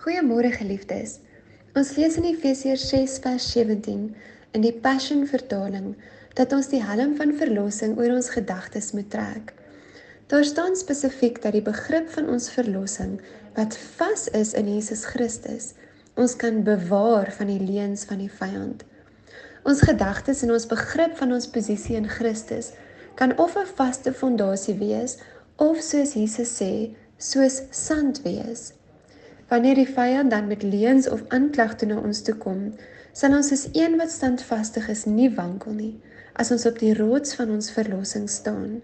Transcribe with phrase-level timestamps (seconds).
[0.00, 1.18] Goeiemôre geliefdes.
[1.76, 4.06] Ons lees in Efesiërs 6 vers 17
[4.56, 5.90] in die Passion vertaling
[6.38, 9.52] dat ons die helm van verlossing oor ons gedagtes moet trek.
[10.32, 13.18] Daar staan spesifiek dat die begrip van ons verlossing
[13.58, 15.74] wat vas is in Jesus Christus,
[16.16, 18.88] ons kan bewaar van die leuns van die vyand.
[19.68, 22.72] Ons gedagtes en ons begrip van ons posisie in Christus
[23.20, 25.20] kan of 'n vaste fondasie wees
[25.60, 28.70] of soos Jesus sê, soos sand wees.
[29.50, 32.68] Wanneer die vyand dan met leuns of aanklagte na ons toe kom,
[33.12, 35.94] sal ons as een wat standvastig is nie wankel nie,
[36.38, 38.78] as ons op die rots van ons verlossing staan.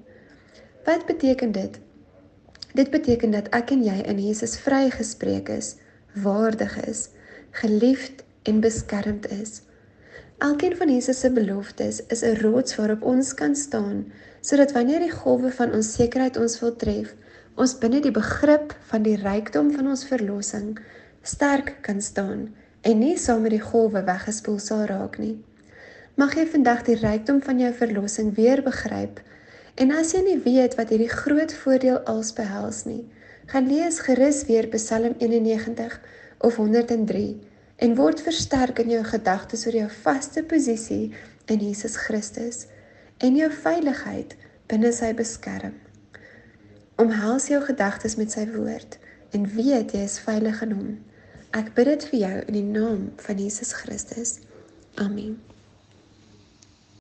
[0.89, 1.79] Wat beteken dit?
[2.75, 5.77] Dit beteken dat ek en jy in Jesus vrygespreek is,
[6.27, 7.07] waardig is,
[7.63, 9.61] geliefd en beskermd is.
[10.45, 15.15] Elkeen van Jesus se beloftes is 'n rots waarop ons kan staan, sodat wanneer die
[15.15, 17.15] golwe van onsekerheid ons wil tref,
[17.57, 20.77] ons binne die begrip van die rykdom van ons verlossing
[21.27, 22.51] sterk kan staan
[22.87, 25.35] en nie saam met die golwe weggespoel sal raak nie.
[26.21, 29.19] Mag jy vandag die rykdom van jou verlossing weer begryp.
[29.77, 33.03] En as jy nie weet wat hierdie groot voordeel als behels nie,
[33.53, 35.99] gaan lees gerus weer Psalm 91
[36.47, 37.27] of 103
[37.85, 41.13] en word versterk in jou gedagtes oor jou vaste posisie
[41.53, 42.65] in Jesus Christus
[43.25, 44.37] en jou veiligheid
[44.69, 45.86] binne sy beskerming.
[46.97, 48.99] Omhels jou gedagtes met sy woord
[49.37, 50.95] en weet jy is veilig in hom.
[51.57, 54.39] Ek bid dit vir jou in die naam van Jesus Christus.
[55.01, 55.37] Amen.